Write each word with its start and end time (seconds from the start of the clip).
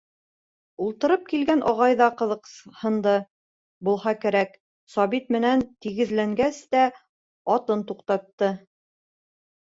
Ултырып 0.83 1.25
килгән 1.33 1.59
ағай 1.71 1.97
ҙа 1.99 2.07
ҡыҙыҡһынды 2.21 3.13
булһа 3.91 4.15
кәрәк, 4.25 4.57
Сабит 4.95 5.31
менән 5.37 5.63
тигеҙләнгәс 5.87 6.65
тә, 6.75 6.89
атын 7.59 7.87
туҡтатты. 7.93 8.53